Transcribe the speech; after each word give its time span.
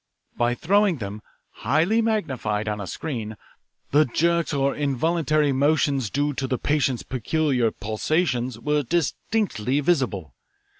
By 0.35 0.55
throwing 0.55 0.97
them, 0.97 1.21
highly 1.57 2.01
magnified, 2.01 2.67
on 2.67 2.81
a 2.81 2.87
screen, 2.87 3.37
the 3.91 4.03
jerks 4.03 4.51
or 4.51 4.75
involuntary 4.75 5.51
motions 5.51 6.09
due 6.09 6.33
to 6.33 6.47
the 6.47 6.57
patient's 6.57 7.03
peculiar 7.03 7.69
pulsations 7.69 8.59
were 8.59 8.81
distinctly 8.81 9.79
visible. 9.79 10.33